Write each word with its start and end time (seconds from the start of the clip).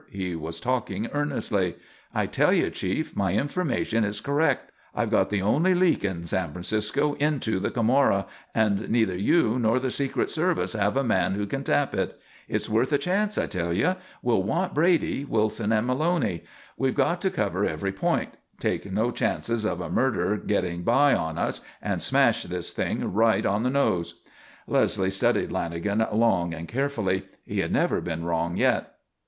He 0.09 0.35
was 0.35 0.59
talking 0.59 1.07
earnestly. 1.13 1.75
"I 2.11 2.25
tell 2.25 2.51
you, 2.51 2.71
Chief, 2.71 3.15
my 3.15 3.35
information 3.35 4.03
is 4.03 4.19
correct. 4.19 4.71
I've 4.95 5.11
got 5.11 5.29
the 5.29 5.43
only 5.43 5.75
leak 5.75 6.03
in 6.03 6.23
San 6.23 6.53
Francisco 6.53 7.13
into 7.19 7.59
the 7.59 7.69
Camorra 7.69 8.25
and 8.55 8.89
neither 8.89 9.15
you 9.15 9.59
nor 9.59 9.79
the 9.79 9.91
secret 9.91 10.31
service 10.31 10.73
have 10.73 10.97
a 10.97 11.03
man 11.03 11.35
who 11.35 11.45
can 11.45 11.63
tap 11.63 11.93
it. 11.93 12.19
It's 12.47 12.67
worth 12.67 12.91
a 12.91 12.97
chance, 12.97 13.37
I 13.37 13.45
tell 13.45 13.71
you. 13.73 13.95
We'll 14.23 14.41
want 14.41 14.73
Brady, 14.73 15.23
Wilson 15.23 15.71
and 15.71 15.85
Maloney. 15.85 16.45
We've 16.77 16.95
got 16.95 17.21
to 17.21 17.29
cover 17.29 17.63
every 17.63 17.91
point, 17.91 18.29
take 18.57 18.91
no 18.91 19.11
chances 19.11 19.65
of 19.65 19.81
a 19.81 19.91
murder 19.91 20.35
getting 20.35 20.81
by 20.81 21.13
on 21.13 21.37
us, 21.37 21.61
and 21.79 22.01
smash 22.01 22.41
this 22.41 22.73
thing 22.73 23.13
right 23.13 23.45
on 23.45 23.61
the 23.61 23.69
nose." 23.69 24.15
Leslie 24.65 25.11
studied 25.11 25.51
Lanagan 25.51 26.11
long 26.11 26.55
and 26.55 26.67
carefully. 26.67 27.27
He 27.45 27.59
had 27.59 27.71
never 27.71 28.01
been 28.01 28.25
wrong 28.25 28.57
yet. 28.57 28.95